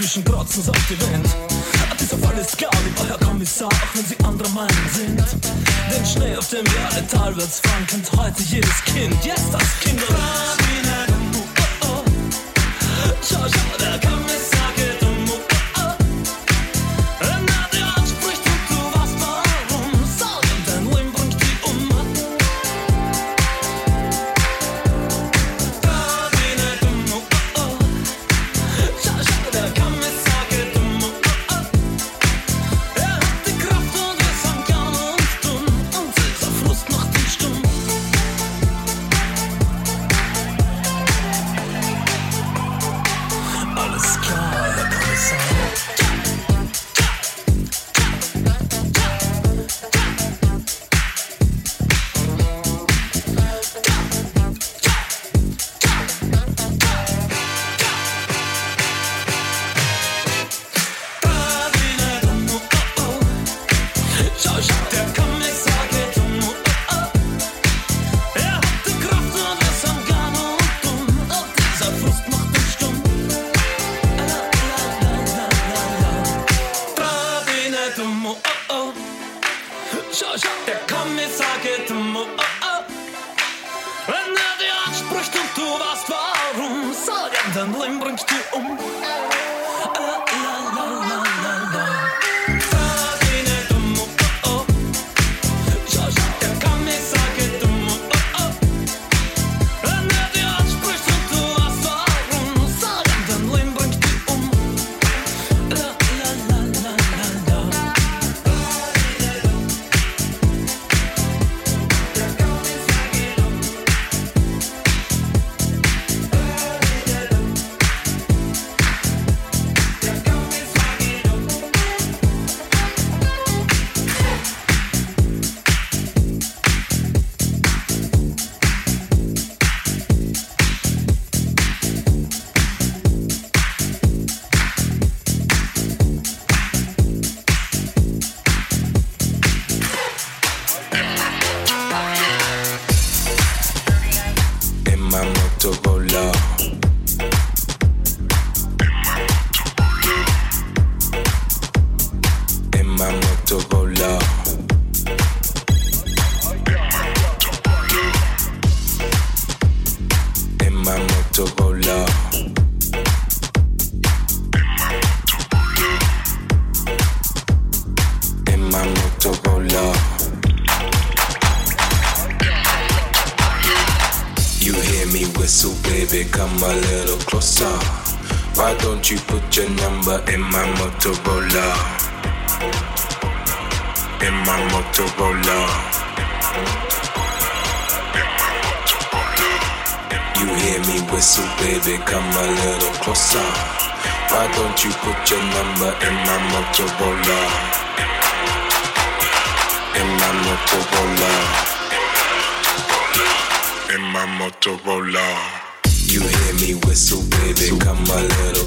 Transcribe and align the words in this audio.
zwischen 0.00 0.24
Kratzen 0.24 0.62
sagt 0.62 0.78
die 0.88 0.94
Sachgewinn. 0.94 1.22
Dieser 2.00 2.16
Fall 2.16 2.38
ist 2.38 2.56
klar, 2.56 2.70
wie 2.84 3.06
euer 3.06 3.18
Kommissar, 3.18 3.68
auch 3.68 3.94
wenn 3.94 4.06
sie 4.06 4.16
anderer 4.24 4.48
Meinung 4.50 4.88
sind. 4.94 5.22
Den 5.90 6.06
Schnee, 6.06 6.36
auf 6.36 6.48
dem 6.48 6.64
wir 6.64 6.88
alle 6.90 7.06
talwärts 7.06 7.60
fahren, 7.60 7.86
kennt 7.86 8.10
heute 8.12 8.42
jedes 8.42 8.84
Kind. 8.84 9.14
Jetzt 9.22 9.26
yes, 9.26 9.50
das 9.52 9.80
Kind. 9.80 10.00
Schau, 13.22 13.44
schau, 13.46 13.78
der 13.78 14.09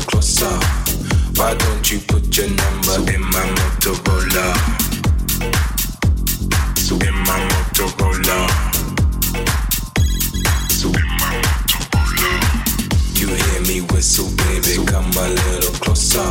closer. 0.07 0.55
Why 1.35 1.53
don't 1.55 1.91
you 1.91 1.99
put 1.99 2.35
your 2.37 2.47
number 2.47 3.11
in 3.11 3.21
my 3.21 3.45
Motorola? 3.57 4.47
So 6.77 6.95
in 6.95 7.15
my 7.27 7.39
Motorola. 7.51 8.39
So 10.71 10.87
In 10.89 11.09
my 11.21 11.41
Motorola. 11.43 13.19
You 13.19 13.27
hear 13.27 13.61
me 13.61 13.81
whistle, 13.93 14.29
baby, 14.37 14.85
come 14.85 15.11
a 15.11 15.29
little 15.29 15.73
closer. 15.83 16.29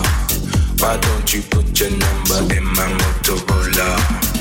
Why 0.79 0.97
don't 0.99 1.33
you 1.35 1.43
put 1.43 1.79
your 1.81 1.91
number 1.91 2.55
in 2.55 2.65
my 2.65 2.89
Motorola? 3.01 4.32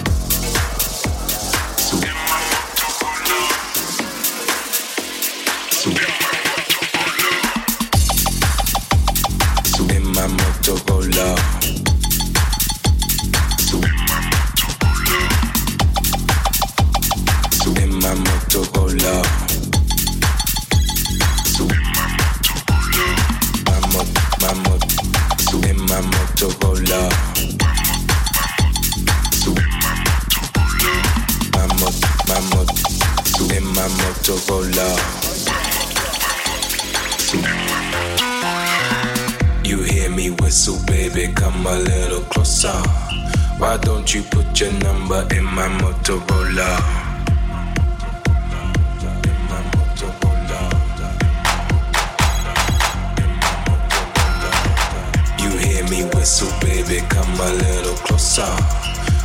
Motorola. 46.01 46.70
You 55.39 55.50
hear 55.60 55.84
me 55.89 56.03
whistle, 56.15 56.50
baby, 56.62 57.01
come 57.08 57.39
a 57.39 57.53
little 57.53 57.96
closer. 57.98 58.41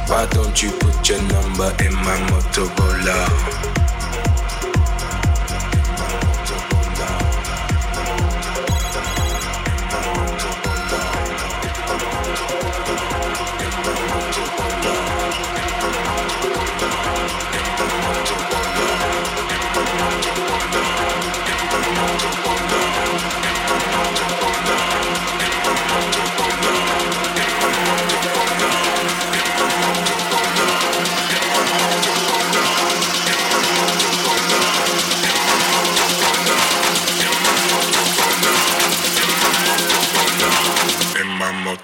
Why 0.06 0.26
don't 0.30 0.62
you 0.62 0.70
put 0.72 1.08
your 1.08 1.22
number 1.22 1.72
in 1.82 1.94
my 1.94 2.18
Motorola? 2.28 2.85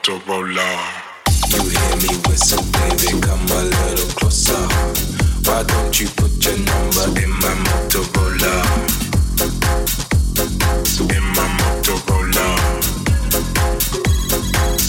Motorola. 0.03 0.67
You 1.51 1.63
hear 1.63 1.97
me 2.03 2.11
whistle, 2.27 2.65
baby, 2.73 3.21
come 3.21 3.47
a 3.47 3.63
little 3.63 4.11
closer. 4.17 4.59
Why 5.45 5.63
don't 5.63 6.01
you 6.01 6.09
put 6.09 6.45
your 6.45 6.59
number 6.59 7.21
in 7.23 7.31
my 7.31 7.55
Motorola? 7.63 8.55
in 10.99 11.25
my 11.37 11.47
Motorola? 11.59 12.47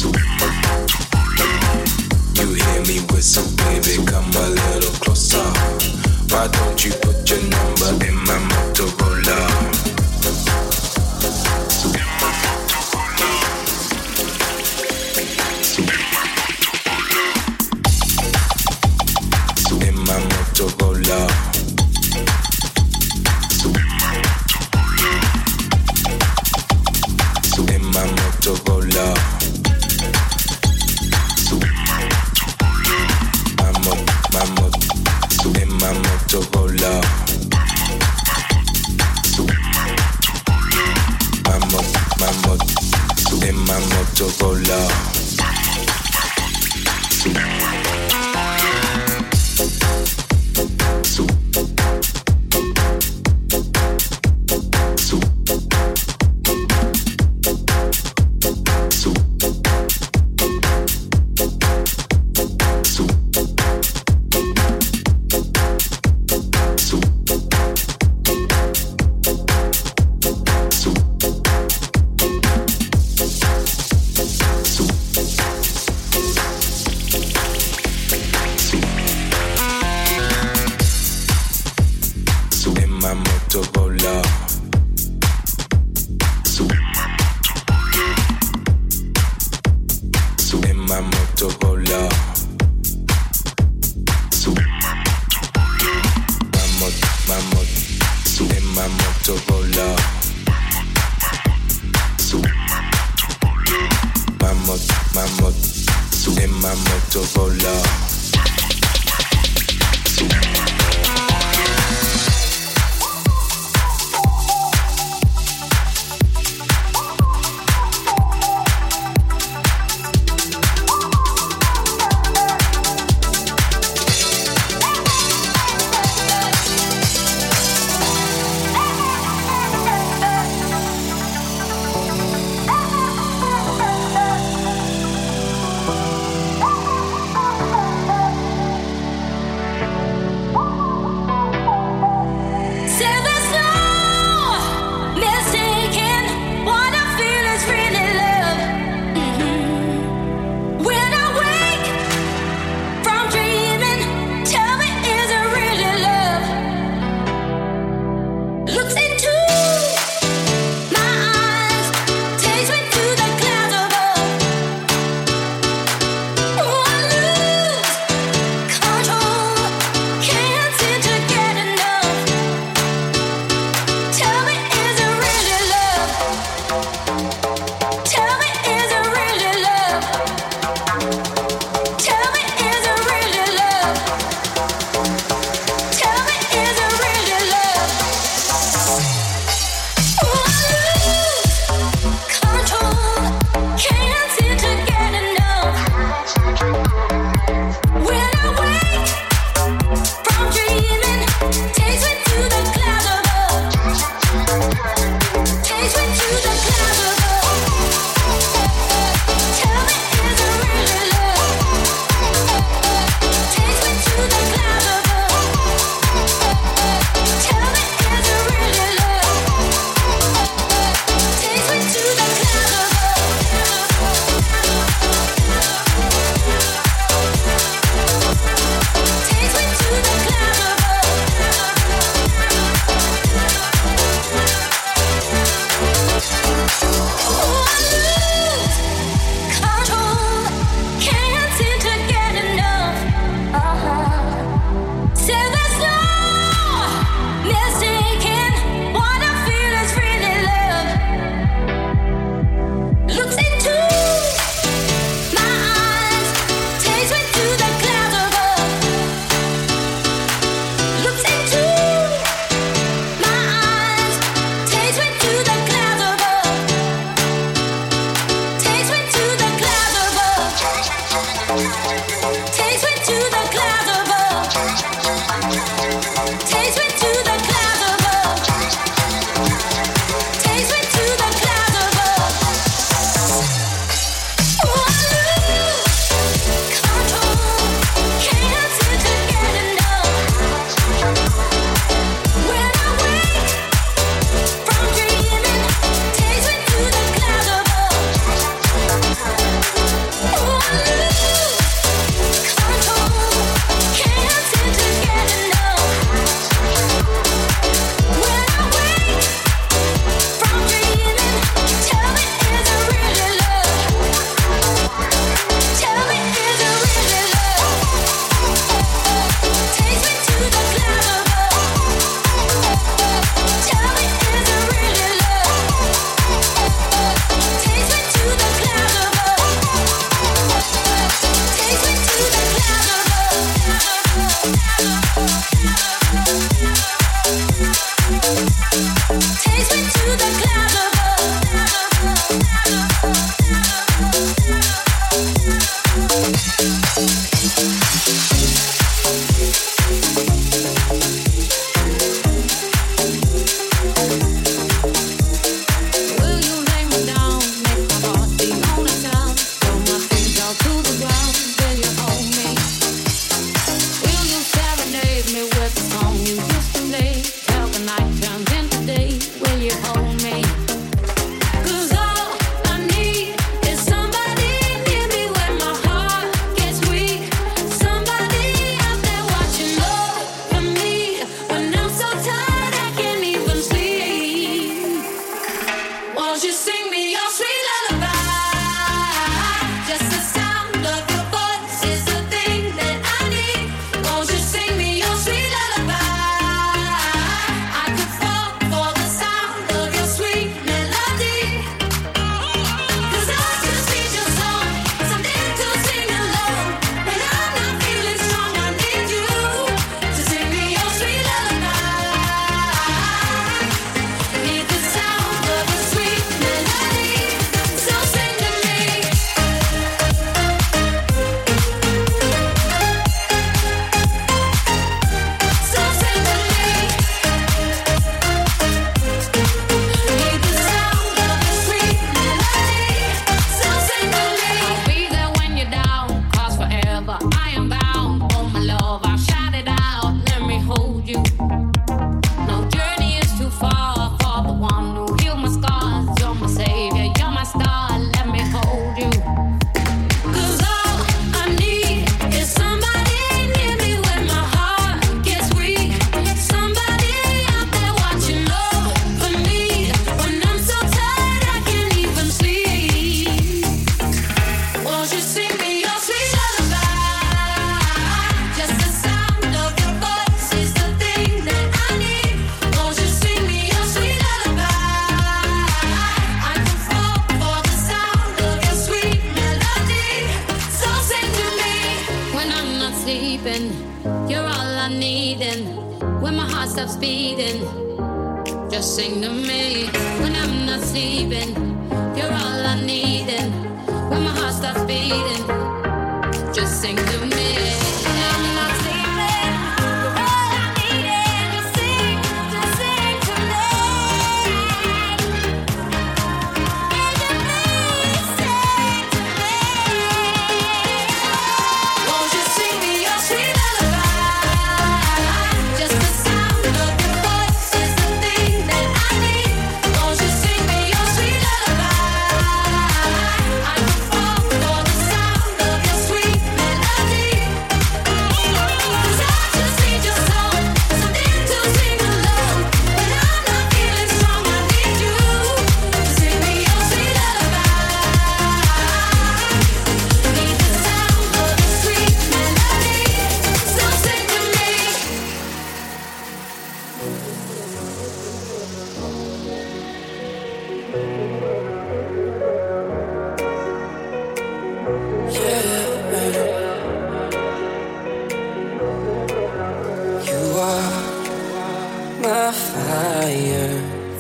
In 0.04 0.30
my 0.40 0.50
Motorola. 0.66 1.48
You 2.40 2.48
hear 2.56 2.82
me 2.82 3.06
whistle, 3.14 3.46
baby, 3.58 4.04
come 4.10 4.32
a 4.32 4.50
little 4.50 4.94
closer. 4.94 5.46
Why 6.30 6.48
don't 6.48 6.84
you 6.84 6.92
put 6.92 7.23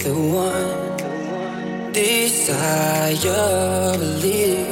the 0.03 0.13
one 0.13 0.97
desire 1.93 3.97
believe 3.97 4.67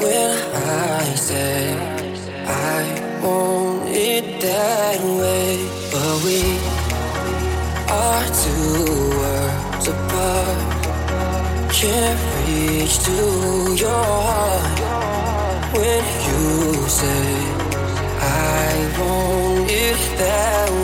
when 0.00 0.38
I 0.54 1.14
say 1.16 1.74
I 2.46 2.84
want 3.24 3.88
it 3.88 4.40
that 4.40 5.00
way, 5.18 5.66
but 5.90 6.22
we 6.24 6.40
are 7.90 8.24
two 8.42 8.84
worlds 9.18 9.86
apart. 9.88 10.58
Can't 11.72 12.20
reach 12.46 12.94
to 13.08 13.18
your 13.84 14.04
heart 14.30 14.78
when 15.74 16.04
you 16.28 16.46
say 17.00 17.26
I 18.20 18.22
want 18.96 19.68
it 19.70 19.98
that 20.18 20.70
way. 20.70 20.83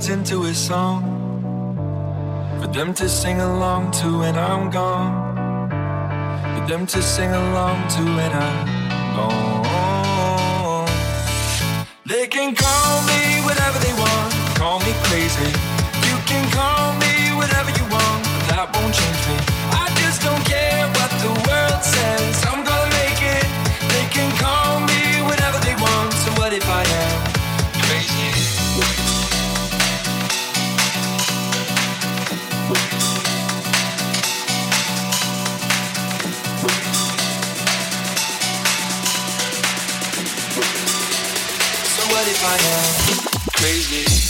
words 0.00 0.08
into 0.08 0.44
a 0.44 0.54
song 0.54 1.02
for 2.60 2.68
them 2.68 2.94
to 2.94 3.08
sing 3.08 3.40
along 3.40 3.90
to 3.90 4.20
when 4.20 4.36
I'm 4.36 4.70
gone. 4.70 5.68
For 6.54 6.66
them 6.66 6.86
to 6.86 7.02
sing 7.02 7.30
along 7.30 7.88
to 7.96 8.02
when 8.16 8.32
I'm 8.32 8.66
gone. 9.16 10.88
They 12.06 12.26
can 12.26 12.54
call 12.54 13.02
me 13.10 13.42
whatever 13.44 13.78
they 13.78 13.92
want, 13.92 14.32
call 14.56 14.78
me 14.80 14.92
crazy. 15.08 15.52
You 16.08 16.16
can 16.30 16.44
call 16.50 16.94
me 17.04 17.36
whatever 17.36 17.70
you 17.70 17.84
want, 17.92 18.24
but 18.24 18.44
that 18.50 18.66
won't 18.72 18.94
change 18.94 19.22
me. 19.28 19.36
I 19.84 19.86
just 20.00 20.22
don't 20.22 20.44
care 20.44 20.86
what 20.96 21.10
the 21.24 21.32
world 21.46 21.82
says. 21.84 22.44
I'm 22.50 22.59
I 42.22 42.26
am 42.26 43.50
crazy? 43.56 44.29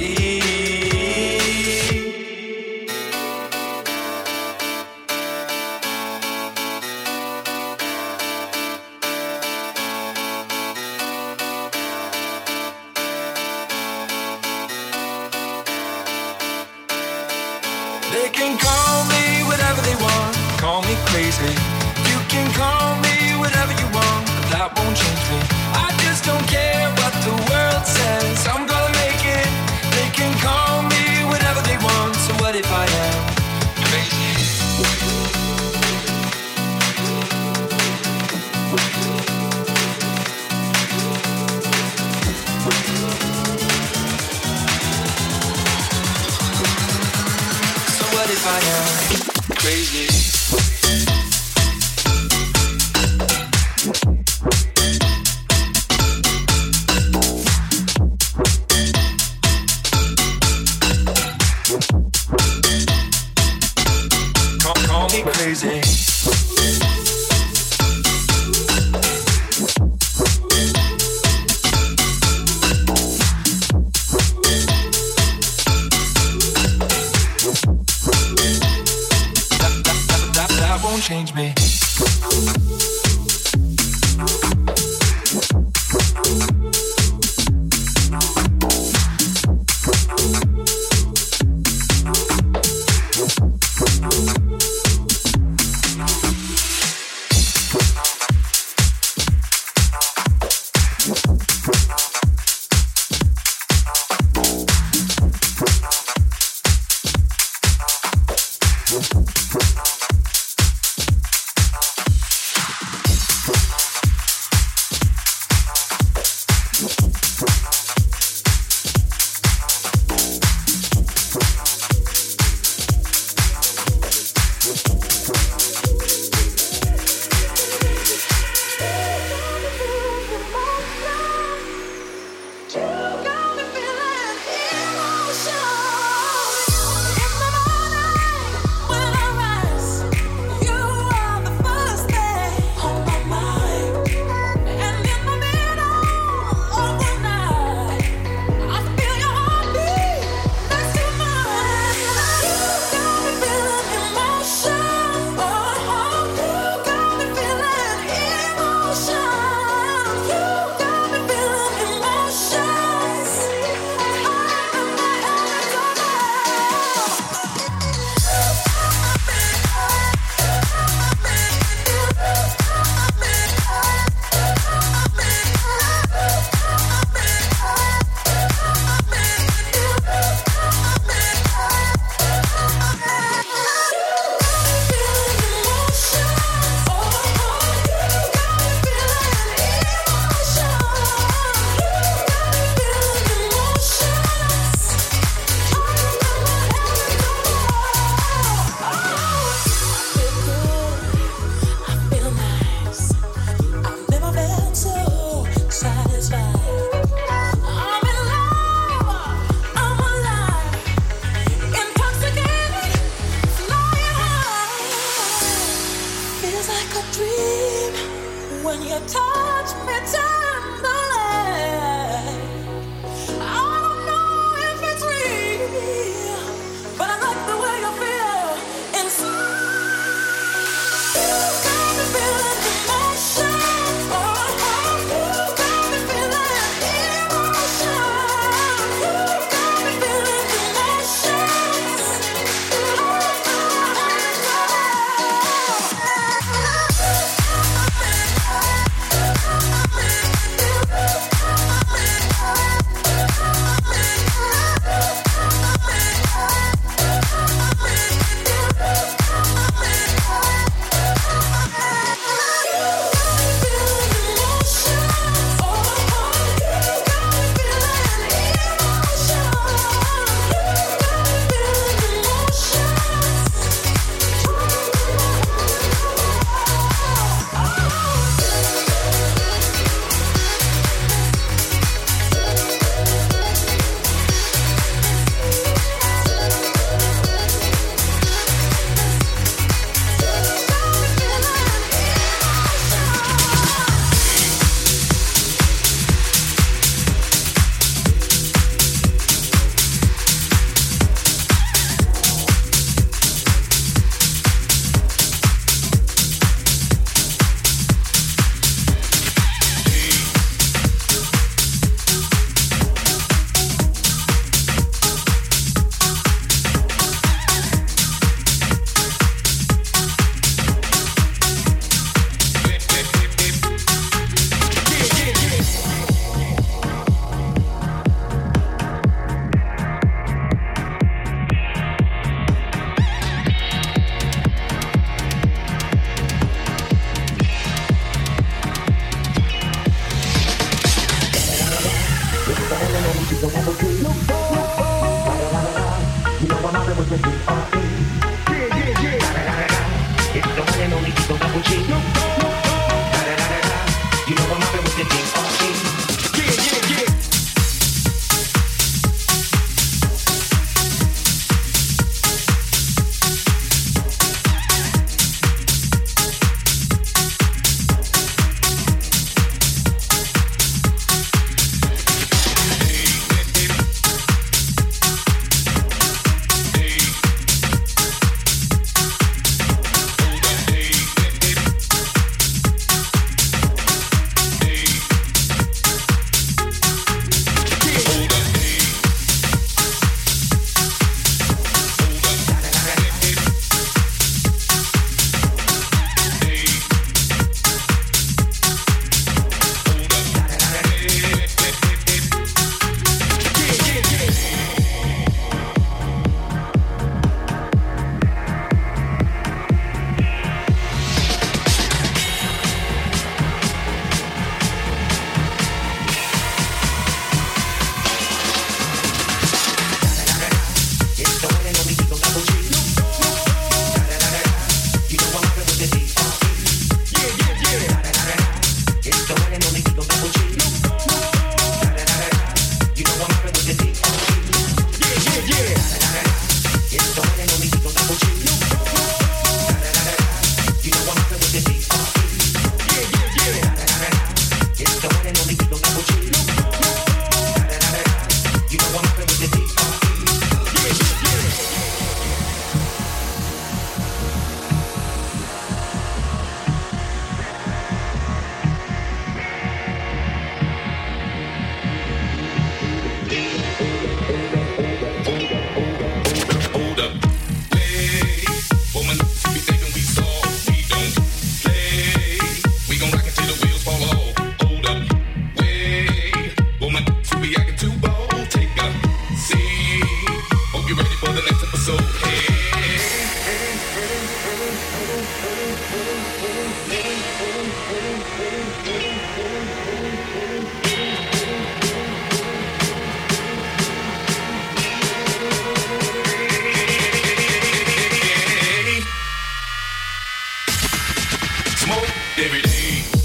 Smoke 501.91 502.09
every 502.37 502.61
day. 502.61 503.20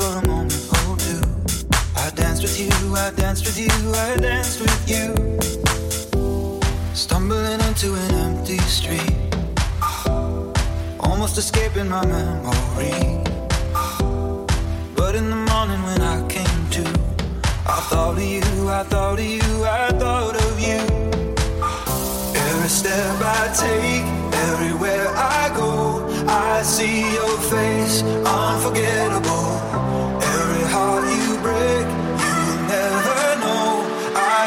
For 0.00 0.18
a 0.18 0.26
moment 0.26 0.66
or 0.78 0.96
two, 0.96 1.20
I 1.94 2.10
danced 2.14 2.42
with 2.42 2.58
you, 2.58 2.96
I 2.96 3.10
danced 3.10 3.44
with 3.44 3.58
you, 3.58 3.72
I 4.08 4.16
danced 4.16 4.60
with 4.60 4.80
you. 4.92 5.06
Stumbling 6.94 7.60
into 7.68 7.88
an 7.94 8.12
empty 8.26 8.58
street, 8.76 9.14
almost 11.00 11.36
escaping 11.36 11.88
my 11.88 12.04
memory. 12.06 13.00
But 14.98 15.14
in 15.20 15.26
the 15.34 15.40
morning 15.50 15.82
when 15.88 16.00
I 16.00 16.16
came 16.28 16.62
to, 16.76 16.84
I 17.76 17.78
thought 17.90 18.16
of 18.16 18.22
you, 18.22 18.70
I 18.80 18.82
thought 18.84 19.18
of 19.18 19.26
you, 19.36 19.48
I 19.64 19.90
thought 20.02 20.36
of 20.46 20.54
you. 20.68 20.80
Every 22.48 22.72
step 22.80 23.16
I 23.20 23.42
take, 23.64 24.06
everywhere 24.48 25.08
I 25.08 25.52
go, 25.54 26.08
I 26.26 26.62
see 26.62 27.00
your 27.18 27.36
face, 27.52 28.02
unforgettable. 28.02 29.19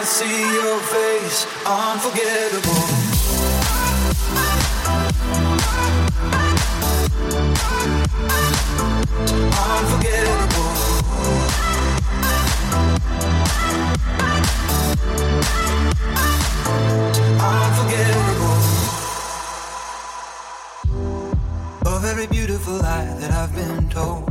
I 0.04 0.06
see 0.06 0.26
your 0.28 0.80
face, 0.80 1.48
unforgettable. 1.66 2.84
Unforgettable. 9.72 10.72
Unforgettable. 17.40 18.60
Of 21.86 22.04
every 22.04 22.28
beautiful 22.28 22.74
lie 22.74 23.06
that 23.22 23.32
I've 23.32 23.56
been 23.56 23.90
told, 23.90 24.30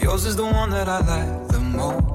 yours 0.00 0.24
is 0.24 0.36
the 0.36 0.44
one 0.44 0.70
that 0.70 0.88
I 0.88 1.00
like 1.00 1.48
the 1.48 1.58
most. 1.58 2.09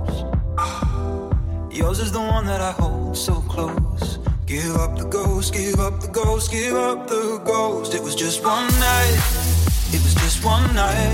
Yours 1.75 1.99
is 1.99 2.09
the 2.13 2.21
one 2.21 2.45
that 2.45 2.61
I 2.61 2.71
hold 2.71 3.17
so 3.17 3.33
close. 3.33 4.17
Give 4.45 4.77
up 4.77 4.97
the 4.97 5.03
ghost, 5.03 5.53
give 5.53 5.77
up 5.77 5.99
the 5.99 6.07
ghost, 6.07 6.49
give 6.49 6.73
up 6.73 7.09
the 7.09 7.41
ghost. 7.43 7.93
It 7.93 8.01
was 8.01 8.15
just 8.15 8.41
one 8.45 8.67
night, 8.79 9.19
it 9.91 10.01
was 10.01 10.15
just 10.15 10.45
one 10.45 10.73
night. 10.73 11.13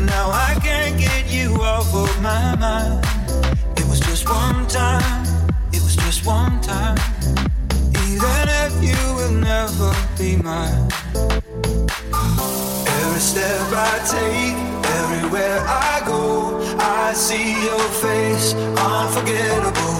Now 0.00 0.28
I 0.28 0.58
can't 0.60 0.98
get 0.98 1.30
you 1.30 1.54
off 1.62 1.94
of 1.94 2.10
my 2.20 2.56
mind. 2.56 3.04
It 3.76 3.86
was 3.86 4.00
just 4.00 4.28
one 4.28 4.66
time, 4.66 5.22
it 5.72 5.80
was 5.82 5.94
just 5.94 6.26
one 6.26 6.60
time. 6.62 6.98
Even 8.10 8.48
if 8.64 8.74
you 8.82 9.00
will 9.14 9.36
never 9.38 9.94
be 10.18 10.34
mine. 10.34 10.90
Every 12.98 13.20
step 13.20 13.70
I 13.70 13.94
take, 14.10 14.58
everywhere 14.98 15.60
I 15.64 16.02
go, 16.04 16.59
I 17.10 17.12
see 17.12 17.50
your 17.64 17.88
face, 18.04 18.54
unforgettable. 18.54 19.98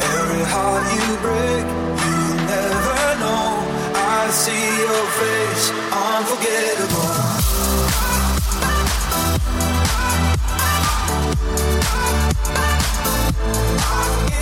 Every 0.00 0.44
heart 0.46 0.84
you 0.94 1.16
break, 1.18 1.66
you 2.04 2.18
never 2.46 3.00
know. 3.18 3.58
I 3.92 4.30
see 4.30 4.66
your 4.86 5.04
face, 5.18 5.64
unforgettable. 5.90 7.38
Every 13.88 14.38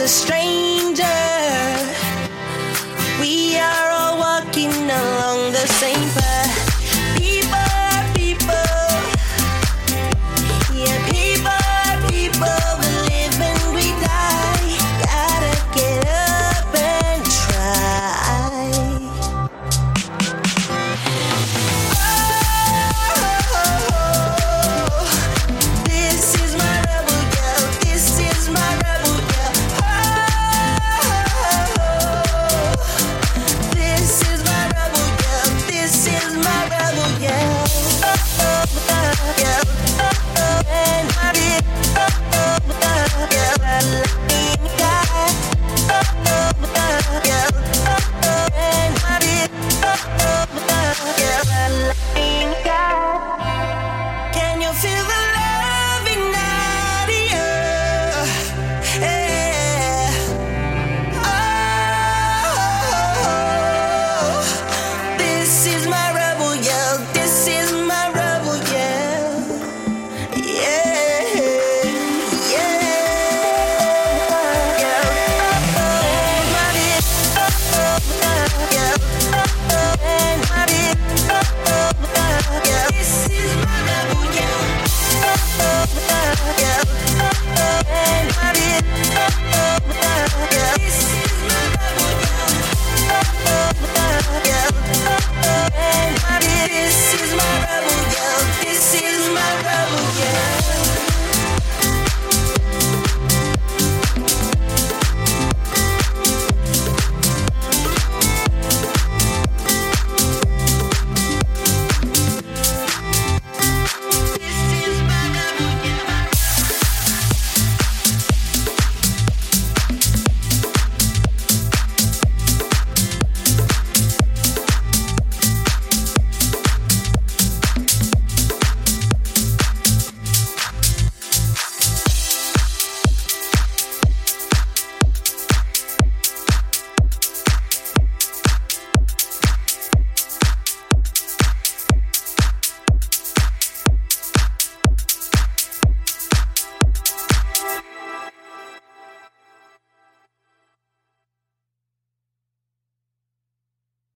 a 0.00 0.06
stranger. 0.06 0.65